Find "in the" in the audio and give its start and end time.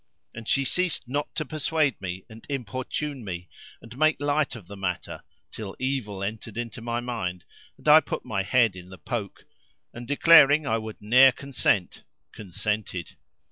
8.75-8.97